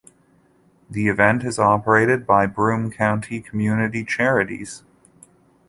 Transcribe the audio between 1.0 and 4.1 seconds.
event is operated by Broome County Community